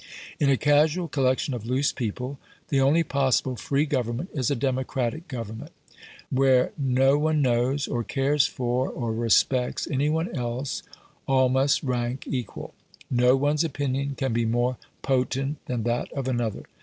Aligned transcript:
In 0.39 0.49
a 0.49 0.57
casual 0.57 1.07
collection 1.07 1.53
of 1.53 1.67
loose 1.67 1.91
people 1.91 2.39
the 2.69 2.81
only 2.81 3.03
possible 3.03 3.55
free 3.55 3.85
government 3.85 4.31
is 4.33 4.49
a 4.49 4.55
democratic 4.55 5.27
government. 5.27 5.71
Where 6.31 6.71
no 6.75 7.19
one 7.19 7.43
knows, 7.43 7.87
or 7.87 8.03
cares 8.03 8.47
for, 8.47 8.89
or 8.89 9.13
respects 9.13 9.85
any 9.91 10.09
one 10.09 10.35
else 10.35 10.81
all 11.27 11.49
must 11.49 11.83
rank 11.83 12.25
equal; 12.27 12.73
no 13.11 13.35
one's 13.35 13.63
opinion 13.63 14.15
can 14.15 14.33
be 14.33 14.43
more 14.43 14.77
potent 15.03 15.63
than 15.67 15.83
that 15.83 16.11
of 16.13 16.27
another. 16.27 16.63